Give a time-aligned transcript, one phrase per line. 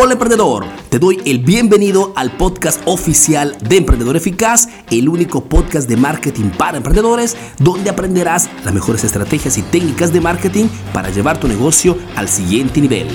[0.00, 5.88] Hola emprendedor, te doy el bienvenido al podcast oficial de Emprendedor Eficaz, el único podcast
[5.88, 11.40] de marketing para emprendedores donde aprenderás las mejores estrategias y técnicas de marketing para llevar
[11.40, 13.08] tu negocio al siguiente nivel.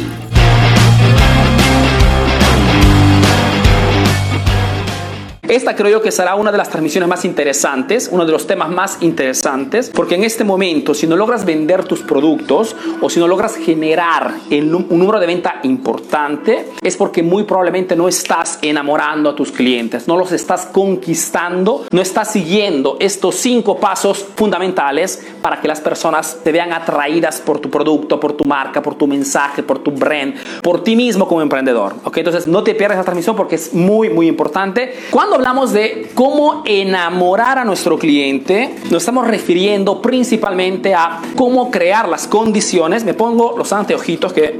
[5.53, 8.71] Esta creo yo que será una de las transmisiones más interesantes, uno de los temas
[8.71, 13.27] más interesantes, porque en este momento, si no logras vender tus productos o si no
[13.27, 19.35] logras generar un número de venta importante, es porque muy probablemente no estás enamorando a
[19.35, 25.67] tus clientes, no los estás conquistando, no estás siguiendo estos cinco pasos fundamentales para que
[25.67, 29.77] las personas te vean atraídas por tu producto, por tu marca, por tu mensaje, por
[29.77, 30.33] tu brand,
[30.63, 31.93] por ti mismo como emprendedor.
[32.05, 32.17] ¿ok?
[32.17, 34.95] Entonces, no te pierdas la transmisión porque es muy, muy importante.
[35.11, 42.07] Cuando hablamos de cómo enamorar a nuestro cliente, nos estamos refiriendo principalmente a cómo crear
[42.07, 43.03] las condiciones.
[43.03, 44.57] Me pongo los anteojitos que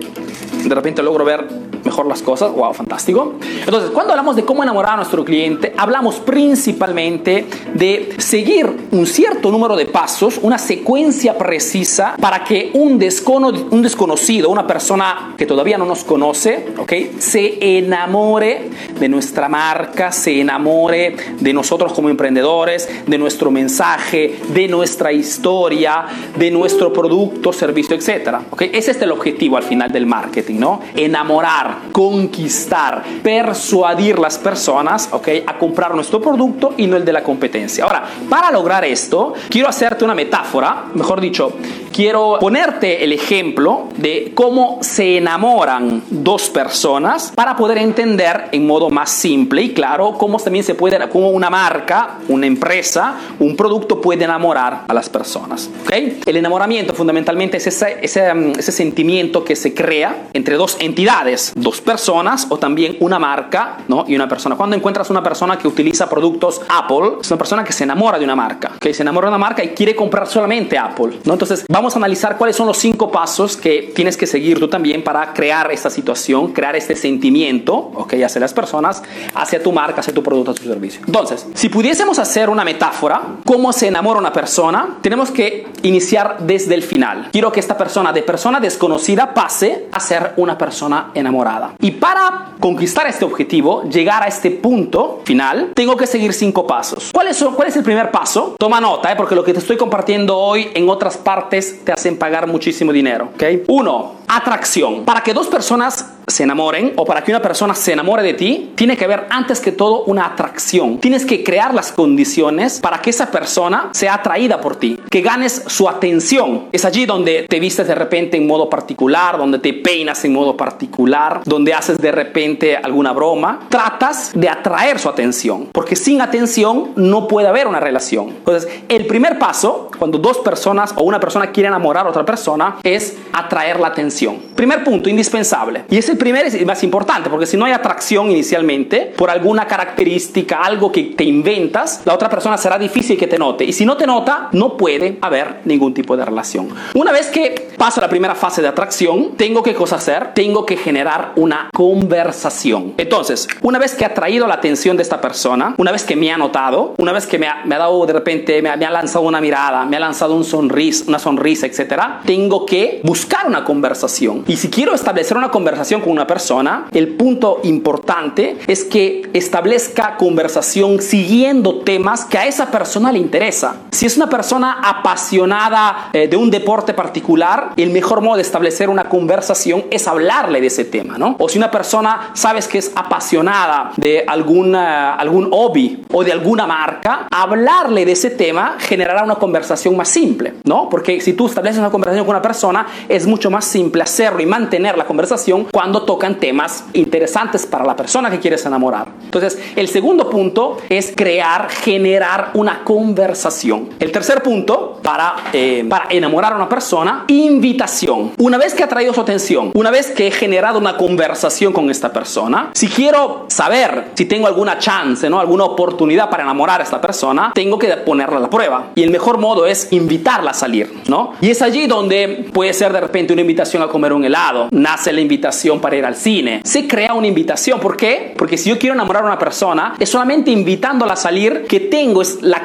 [0.61, 1.47] de repente logro ver
[1.93, 2.51] mejor las cosas.
[2.51, 3.33] Wow, fantástico.
[3.65, 7.45] Entonces, cuando hablamos de cómo enamorar a nuestro cliente, hablamos principalmente
[7.75, 13.83] de seguir un cierto número de pasos, una secuencia precisa para que un, descono, un
[13.83, 16.93] desconocido, una persona que todavía no nos conoce, ¿ok?
[17.19, 24.67] Se enamore de nuestra marca, se enamore de nosotros como emprendedores, de nuestro mensaje, de
[24.67, 28.41] nuestra historia, de nuestro producto, servicio, etcétera.
[28.49, 28.63] ¿ok?
[28.73, 30.81] Ese es el objetivo al final del marketing, ¿no?
[30.95, 35.27] Enamorar conquistar, persuadir las personas, ¿ok?
[35.45, 37.83] A comprar nuestro producto y no el de la competencia.
[37.83, 41.53] Ahora, para lograr esto, quiero hacerte una metáfora, mejor dicho,
[41.93, 48.89] quiero ponerte el ejemplo de cómo se enamoran dos personas para poder entender en modo
[48.89, 54.01] más simple y claro cómo también se puede, cómo una marca, una empresa, un producto
[54.01, 55.69] puede enamorar a las personas.
[55.83, 56.19] ¿okay?
[56.25, 61.53] El enamoramiento fundamentalmente es ese, ese, mm, ese sentimiento que se crea entre dos entidades,
[61.55, 64.05] dos personas o también una marca ¿no?
[64.07, 64.55] y una persona.
[64.55, 68.25] Cuando encuentras una persona que utiliza productos Apple, es una persona que se enamora de
[68.25, 71.19] una marca, que se enamora de una marca y quiere comprar solamente Apple.
[71.25, 71.33] ¿no?
[71.33, 75.03] Entonces vamos a analizar cuáles son los cinco pasos que tienes que seguir tú también
[75.03, 79.03] para crear esta situación, crear este sentimiento, ok, hacia las personas,
[79.35, 81.01] hacia tu marca, hacia tu producto, hacia tu servicio.
[81.05, 86.75] Entonces, si pudiésemos hacer una metáfora, cómo se enamora una persona, tenemos que iniciar desde
[86.75, 87.29] el final.
[87.31, 91.62] Quiero que esta persona de persona desconocida pase a ser una persona enamorada.
[91.79, 97.11] Y para conquistar este objetivo, llegar a este punto final, tengo que seguir cinco pasos.
[97.13, 98.55] ¿Cuál es, cuál es el primer paso?
[98.57, 99.15] Toma nota, ¿eh?
[99.15, 103.29] porque lo que te estoy compartiendo hoy en otras partes te hacen pagar muchísimo dinero.
[103.67, 105.05] Uno, atracción.
[105.05, 108.71] Para que dos personas se enamoren o para que una persona se enamore de ti,
[108.75, 110.99] tiene que haber antes que todo una atracción.
[110.99, 115.63] Tienes que crear las condiciones para que esa persona sea atraída por ti, que ganes
[115.67, 116.65] su atención.
[116.71, 120.57] Es allí donde te vistes de repente en modo particular, donde te peinas en modo
[120.57, 123.67] particular, donde haces de repente alguna broma.
[123.69, 128.29] Tratas de atraer su atención, porque sin atención no puede haber una relación.
[128.29, 132.75] Entonces, el primer paso, cuando dos personas o una persona quiere enamorar a otra persona,
[132.83, 134.37] es atraer la atención.
[134.53, 135.85] Primer punto, indispensable.
[135.89, 139.65] Y ese el primero es más importante, porque si no hay atracción inicialmente, por alguna
[139.65, 143.63] característica, algo que te inventas, la otra persona será difícil que te note.
[143.63, 146.67] Y si no te nota, no puede haber ningún tipo de relación.
[146.95, 150.33] Una vez que paso la primera fase de atracción, tengo que cosa hacer?
[150.33, 152.93] Tengo que generar una conversación.
[152.95, 156.31] Entonces, una vez que ha traído la atención de esta persona, una vez que me
[156.31, 159.25] ha notado, una vez que me ha, dado de repente, me ha, me ha, lanzado
[159.25, 164.45] una mirada, me ha lanzado un sonrisa, una sonrisa, etcétera, tengo que buscar una conversación.
[164.47, 170.15] Y si quiero establecer una conversación con una persona, el punto importante es que establezca
[170.15, 173.75] conversación siguiendo temas que a esa persona le interesa.
[173.91, 178.89] Si es una persona apasionada eh, de un deporte particular, el mejor modo de establecer
[178.89, 181.35] una conversación es hablarle de ese tema, ¿no?
[181.39, 186.67] O si una persona sabes que es apasionada de alguna, algún hobby o de alguna
[186.67, 190.89] marca, hablarle de ese tema generará una conversación más simple, ¿no?
[190.89, 194.45] Porque si tú estableces una conversación con una persona, es mucho más simple hacerlo y
[194.45, 199.07] mantener la conversación cuando tocan temas interesantes para la persona que quieres enamorar.
[199.23, 203.89] Entonces, el segundo punto es crear, generar una conversación.
[203.99, 208.31] El tercer punto para, eh, para enamorar a una persona, invitación.
[208.37, 211.89] Una vez que ha traído su atención, una vez que he generado una conversación con
[211.89, 215.39] esta persona, si quiero saber si tengo alguna chance, ¿no?
[215.39, 218.91] alguna oportunidad para enamorar a esta persona, tengo que ponerla a la prueba.
[218.95, 221.33] Y el mejor modo es invitarla a salir, ¿no?
[221.41, 225.11] Y es allí donde puede ser de repente una invitación a comer un helado, nace
[225.11, 226.61] la invitación para ir al cine.
[226.63, 227.79] Se crea una invitación.
[227.79, 228.33] ¿Por qué?
[228.37, 232.21] Porque si yo quiero enamorar a una persona, es solamente invitándola a salir que tengo
[232.41, 232.63] la,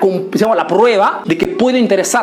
[0.55, 1.77] la prueba de que puedo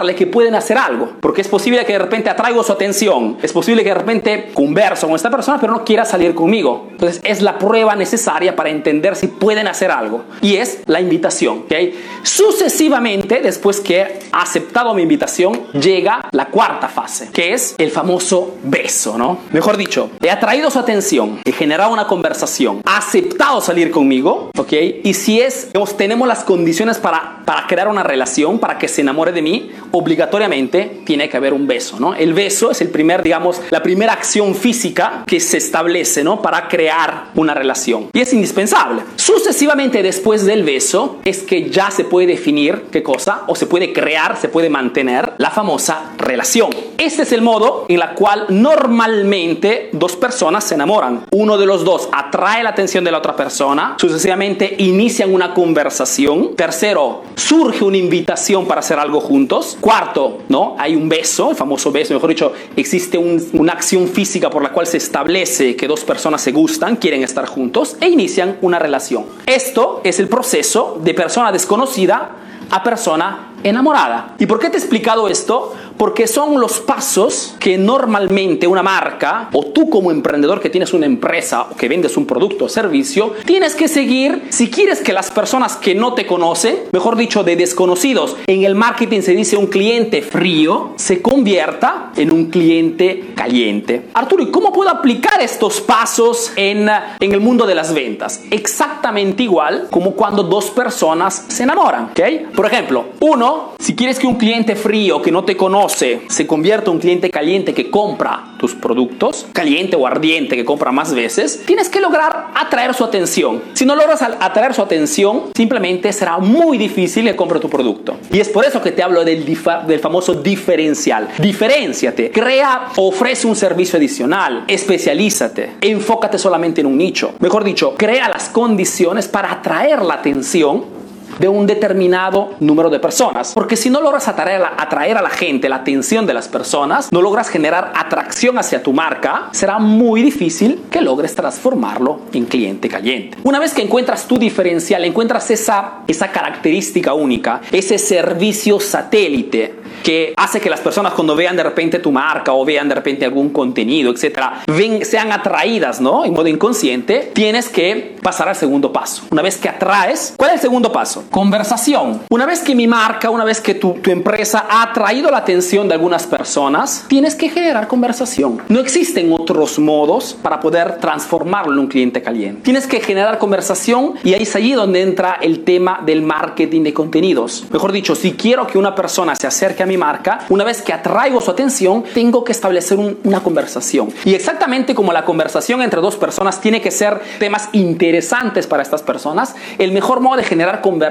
[0.05, 1.13] interesarle, que pueden hacer algo.
[1.19, 3.37] Porque es posible que de repente atraigo su atención.
[3.41, 6.87] Es posible que de repente converso con esta persona, pero no quiera salir conmigo.
[6.91, 10.23] Entonces es la prueba necesaria para entender si pueden hacer algo.
[10.41, 11.63] Y es la invitación.
[11.65, 11.93] ¿okay?
[12.23, 18.55] Sucesivamente, después que ha aceptado mi invitación, llega la cuarta fase, que es el famoso
[18.63, 19.39] beso, ¿no?
[19.51, 24.73] Mejor dicho, he atraído su atención, he generado una conversación, ha aceptado salir conmigo, ¿ok?
[25.03, 29.31] Y si es, tenemos las condiciones para, para crear una relación, para que se enamore
[29.31, 32.13] de mí, obligatoriamente tiene que haber un beso, ¿no?
[32.13, 36.41] El beso es el primer, digamos, la primera acción física que se establece, ¿no?
[36.41, 38.09] Para crear una relación.
[38.11, 39.03] Y es indispensable.
[39.15, 43.93] Sucesivamente después del beso es que ya se puede definir qué cosa, o se puede
[43.93, 46.69] crear, se puede mantener la famosa relación.
[46.97, 51.25] Este es el modo en la cual normalmente dos personas se enamoran.
[51.31, 56.55] Uno de los dos atrae la atención de la otra persona, sucesivamente inician una conversación.
[56.55, 59.77] Tercero, surge una invitación para hacer algo juntos.
[59.85, 60.75] Cuarto, ¿no?
[60.79, 64.87] Hay un beso, el famoso beso, mejor dicho, existe una acción física por la cual
[64.87, 69.27] se establece que dos personas se gustan, quieren estar juntos e inician una relación.
[69.45, 72.31] Esto es el proceso de persona desconocida
[72.71, 74.33] a persona enamorada.
[74.39, 75.75] ¿Y por qué te he explicado esto?
[75.97, 81.05] Porque son los pasos que normalmente una marca o tú como emprendedor que tienes una
[81.05, 85.31] empresa o que vendes un producto o servicio, tienes que seguir si quieres que las
[85.31, 89.67] personas que no te conocen, mejor dicho, de desconocidos, en el marketing se dice un
[89.67, 94.09] cliente frío, se convierta en un cliente caliente.
[94.13, 96.89] Arturo, ¿y cómo puedo aplicar estos pasos en,
[97.19, 98.41] en el mundo de las ventas?
[98.51, 102.53] Exactamente igual como cuando dos personas se enamoran, ¿ok?
[102.53, 106.89] Por ejemplo, uno si quieres que un cliente frío que no te conoce se convierta
[106.89, 111.63] en un cliente caliente que compra tus productos, caliente o ardiente que compra más veces,
[111.65, 113.61] tienes que lograr atraer su atención.
[113.73, 118.17] Si no logras atraer su atención, simplemente será muy difícil que compre tu producto.
[118.31, 121.29] Y es por eso que te hablo del, del famoso diferencial.
[121.39, 127.33] Diferenciate, crea, ofrece un servicio adicional, especialízate, enfócate solamente en un nicho.
[127.39, 130.94] Mejor dicho, crea las condiciones para atraer la atención
[131.39, 133.53] de un determinado número de personas.
[133.53, 136.47] Porque si no logras atraer a, la, atraer a la gente, la atención de las
[136.47, 142.45] personas, no logras generar atracción hacia tu marca, será muy difícil que logres transformarlo en
[142.45, 143.37] cliente caliente.
[143.43, 150.33] Una vez que encuentras tu diferencial, encuentras esa, esa característica única, ese servicio satélite, que
[150.37, 153.49] hace que las personas cuando vean de repente tu marca o vean de repente algún
[153.49, 154.61] contenido, etcétera,
[155.03, 156.25] sean atraídas, ¿no?
[156.25, 159.23] En modo inconsciente, tienes que pasar al segundo paso.
[159.31, 161.14] Una vez que atraes, ¿cuál es el segundo paso?
[161.31, 162.21] Conversación.
[162.29, 165.93] Una vez que mi marca, una vez que tu, empresa ha atraído la atención de
[165.93, 168.61] algunas personas, tienes que generar conversación.
[168.69, 172.61] No existen otros modos para poder transformarlo en un cliente caliente.
[172.63, 176.93] Tienes que generar conversación y ahí es allí donde entra el tema del marketing de
[176.93, 177.65] contenidos.
[177.71, 180.93] Mejor dicho, si quiero que una persona se acerque a mi marca, una vez que
[180.93, 184.09] atraigo su atención, tengo que establecer una conversación.
[184.23, 189.03] Y exactamente como la conversación entre dos personas tiene que ser temas interesantes para estas
[189.03, 191.04] personas, el mejor modo de generar conversación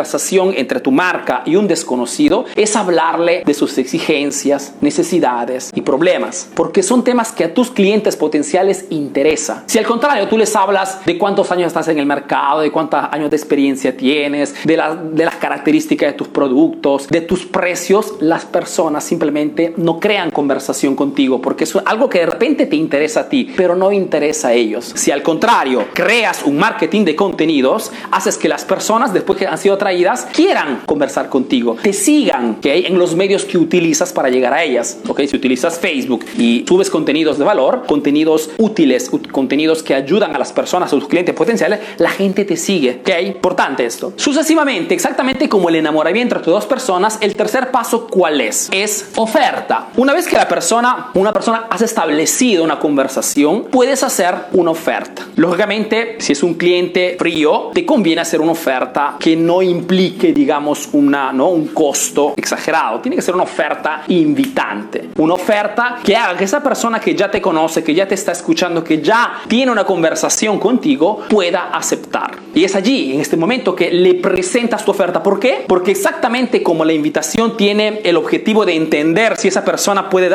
[0.57, 6.83] entre tu marca y un desconocido es hablarle de sus exigencias, necesidades y problemas, porque
[6.83, 9.65] son temas que a tus clientes potenciales interesa.
[9.67, 13.01] Si al contrario tú les hablas de cuántos años estás en el mercado, de cuántos
[13.11, 14.81] años de experiencia tienes, de,
[15.13, 20.97] de las características de tus productos, de tus precios, las personas simplemente no crean conversación
[20.97, 24.53] contigo porque es algo que de repente te interesa a ti, pero no interesa a
[24.53, 24.93] ellos.
[24.95, 29.59] Si al contrario creas un marketing de contenidos, haces que las personas después que han
[29.59, 32.87] sido atraídas quieran conversar contigo, te sigan ¿okay?
[32.87, 34.99] en los medios que utilizas para llegar a ellas.
[35.07, 35.29] ¿okay?
[35.29, 40.55] Si utilizas Facebook y subes contenidos de valor, contenidos útiles, contenidos que ayudan a las
[40.55, 43.01] personas, a tus clientes potenciales, la gente te sigue.
[43.01, 43.27] ¿okay?
[43.27, 44.15] Importante esto.
[44.17, 48.71] Sucesivamente, exactamente como el enamoramiento entre dos personas, el tercer paso, ¿cuál es?
[48.73, 49.89] es oferta.
[49.97, 55.27] Una vez que la persona, una persona has establecido una conversación, puedes hacer una oferta.
[55.37, 60.89] Lógicamente, si es un cliente frío, te conviene hacer una oferta que no implique, digamos,
[60.93, 61.49] una, ¿no?
[61.49, 63.01] un costo exagerado.
[63.01, 65.11] Tiene que ser una oferta invitante.
[65.17, 68.33] Una oferta que haga que esa persona que ya te conoce, que ya te está
[68.33, 72.44] escuchando, que ya tiene una conversación contigo, pueda aceptar.
[72.55, 75.23] Y es allí, en este momento, que le presentas tu oferta.
[75.23, 75.65] ¿Por qué?
[75.67, 80.31] Porque exactamente como la invitación tiene el objetivo de entender si esa persona puede,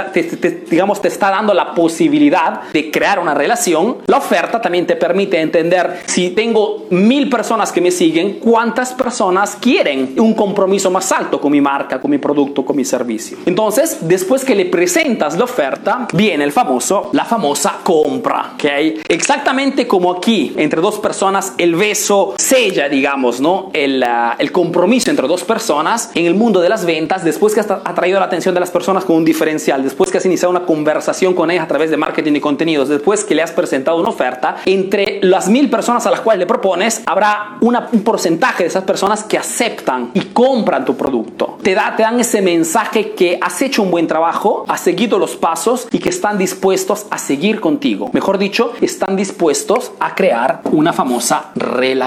[0.69, 5.39] digamos, te está dando la posibilidad de crear una relación, la oferta también te permite
[5.39, 11.39] entender si tengo mil personas que me siguen, cuántas personas quieren un compromiso más alto
[11.39, 13.37] con mi marca, con mi producto, con mi servicio.
[13.45, 18.65] Entonces, después que le presentas la oferta, viene el famoso, la famosa compra, ¿ok?
[19.07, 23.69] Exactamente como aquí, entre dos personas, el beso eso sella, digamos, ¿no?
[23.71, 27.59] El, uh, el compromiso entre dos personas en el mundo de las ventas después que
[27.59, 30.65] has atraído la atención de las personas con un diferencial, después que has iniciado una
[30.65, 34.09] conversación con ellas a través de marketing y contenidos, después que le has presentado una
[34.09, 38.69] oferta, entre las mil personas a las cuales le propones, habrá una, un porcentaje de
[38.69, 41.59] esas personas que aceptan y compran tu producto.
[41.61, 45.35] Te, da, te dan ese mensaje que has hecho un buen trabajo, has seguido los
[45.35, 48.09] pasos y que están dispuestos a seguir contigo.
[48.13, 51.98] Mejor dicho, están dispuestos a crear una famosa relación.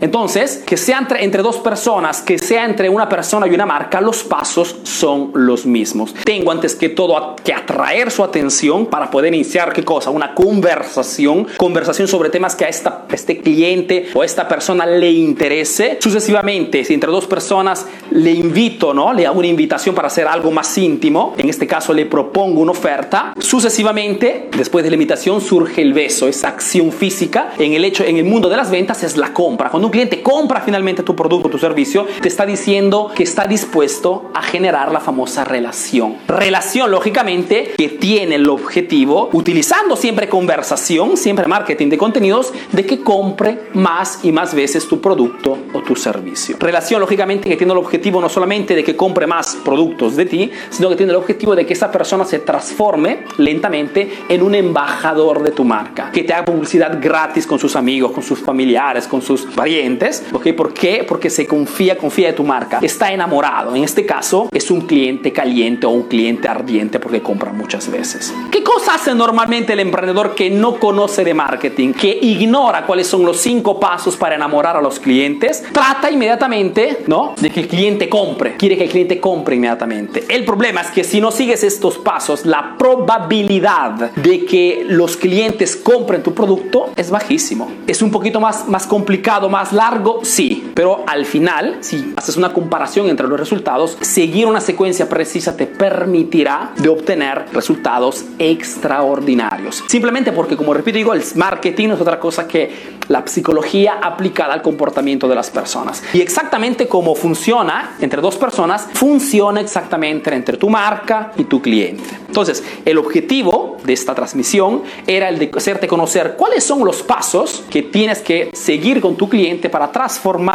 [0.00, 4.00] Entonces, que sea entre, entre dos personas, que sea entre una persona y una marca,
[4.00, 6.14] los pasos son los mismos.
[6.24, 11.46] Tengo antes que todo que atraer su atención para poder iniciar qué cosa, una conversación,
[11.56, 15.98] conversación sobre temas que a esta, este cliente o esta persona le interese.
[16.00, 19.12] Sucesivamente, si entre dos personas le invito, ¿no?
[19.12, 22.72] Le hago una invitación para hacer algo más íntimo, en este caso le propongo una
[22.72, 28.04] oferta, sucesivamente, después de la invitación surge el beso, esa acción física en el hecho
[28.04, 29.70] en el mundo de las ventas es la compra.
[29.70, 34.30] Cuando un cliente compra finalmente tu producto, tu servicio, te está diciendo que está dispuesto
[34.34, 36.16] a generar la famosa relación.
[36.28, 43.00] Relación, lógicamente, que tiene el objetivo, utilizando siempre conversación, siempre marketing de contenidos, de que
[43.02, 46.56] compre más y más veces tu producto o tu servicio.
[46.58, 50.50] Relación, lógicamente, que tiene el objetivo no solamente de que compre más productos de ti,
[50.70, 55.42] sino que tiene el objetivo de que esa persona se transforme lentamente en un embajador
[55.42, 59.22] de tu marca, que te haga publicidad gratis con sus amigos, con sus familiares, con
[59.22, 60.24] sus parientes.
[60.30, 61.04] ¿Por qué?
[61.06, 63.74] Porque se confía, confía de tu marca, está enamorado.
[63.74, 68.34] En este caso, es un cliente caliente o un cliente ardiente porque compra muchas veces.
[68.50, 73.24] ¿Qué cosa hace normalmente el emprendedor que no conoce de marketing, que ignora cuáles son
[73.24, 75.64] los cinco pasos para enamorar a los clientes?
[75.72, 77.34] Trata inmediatamente, ¿no?
[77.40, 78.58] De que el cliente compre.
[78.58, 80.26] Quiere que el cliente compre inmediatamente.
[80.28, 85.74] El problema es que si no sigues estos pasos, la probabilidad de que los clientes
[85.74, 87.72] compren tu producto es bajísimo.
[87.86, 92.52] Es un poquito más, más complicado, más largo, sí, pero al final, si haces una
[92.52, 99.84] comparación entre los resultados, seguir una secuencia precisa te permitirá de obtener resultados extraordinarios.
[99.86, 104.54] Simplemente porque, como repito, digo, el marketing no es otra cosa que la psicología aplicada
[104.54, 106.02] al comportamiento de las personas.
[106.12, 112.04] Y exactamente como funciona entre dos personas, funciona exactamente entre tu marca y tu cliente.
[112.26, 117.64] Entonces, el objetivo de esta transmisión era el de hacerte conocer cuáles son los pasos
[117.68, 119.92] que tienes que seguir con tu cliente para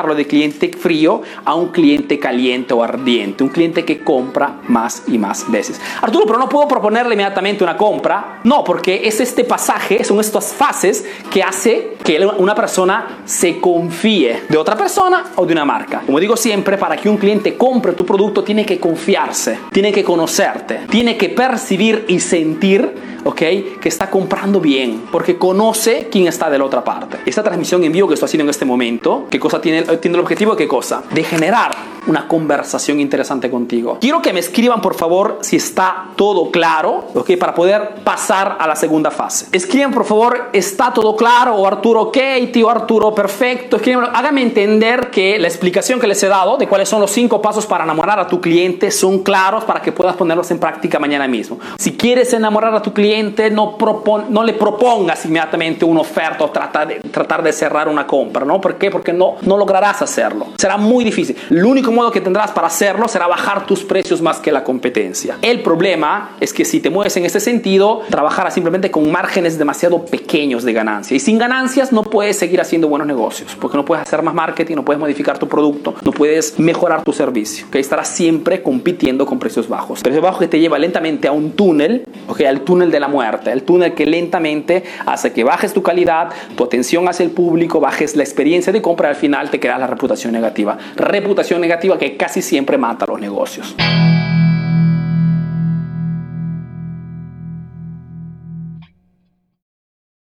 [0.07, 5.03] transformarlo de cliente frío a un cliente caliente o ardiente, un cliente que compra más
[5.07, 5.79] y más veces.
[6.01, 8.39] Arturo, pero no puedo proponerle inmediatamente una compra.
[8.43, 14.43] No, porque es este pasaje, son estas fases que hace que una persona se confíe
[14.47, 16.03] de otra persona o de una marca.
[16.05, 20.03] Como digo siempre, para que un cliente compre tu producto tiene que confiarse, tiene que
[20.03, 23.37] conocerte, tiene que percibir y sentir, ¿ok?
[23.81, 27.17] Que está comprando bien, porque conoce quién está de la otra parte.
[27.25, 30.21] Esta transmisión en vivo que estoy haciendo en este momento, ¿qué cosa tiene, tiene el
[30.21, 30.55] objetivo?
[30.55, 31.03] ¿Qué cosa?
[31.11, 33.97] De generar una conversación interesante contigo.
[34.01, 37.31] Quiero que me escriban, por favor, si está todo claro, ¿ok?
[37.39, 39.47] Para poder pasar a la segunda fase.
[39.51, 41.55] Escriban, por favor, ¿está todo claro?
[41.55, 42.17] O Arturo, ok,
[42.51, 43.77] tío Arturo, perfecto.
[43.77, 47.41] Escriban, hágame entender que la explicación que les he dado de cuáles son los cinco
[47.41, 51.27] pasos para enamorar a tu cliente son claros para que puedas ponerlos en práctica mañana
[51.27, 51.59] mismo.
[51.77, 56.49] Si quieres enamorar a tu cliente, no, propon, no le propongas inmediatamente una oferta o
[56.49, 58.61] tratar de, tratar de cerrar una compra, ¿no?
[58.61, 58.89] ¿Por qué?
[58.89, 60.47] Porque no, no lograrás hacerlo.
[60.57, 61.35] Será muy difícil.
[61.49, 65.37] El único modo que tendrás para hacerlo será bajar tus precios más que la competencia.
[65.41, 70.05] El problema es que si te mueves en ese sentido, trabajarás simplemente con márgenes demasiado
[70.05, 71.15] pequeños de ganancia.
[71.15, 74.75] Y sin ganancias no puedes seguir haciendo buenos negocios, porque no puedes hacer más marketing,
[74.75, 77.65] no puedes modificar tu producto, no puedes mejorar tu servicio.
[77.67, 77.81] ¿okay?
[77.81, 80.01] Estarás siempre compitiendo con precios bajos.
[80.01, 82.45] Precios bajos que te lleva lentamente a un túnel, ¿okay?
[82.45, 86.63] al túnel de la muerte, el túnel que lentamente hace que bajes tu calidad, tu
[86.63, 89.87] atención hacia el público, bajes la experiencia de compra y al final te queda la
[89.87, 90.77] reputación negativa.
[90.95, 93.75] Reputación negativa que casi siempre mata los negocios.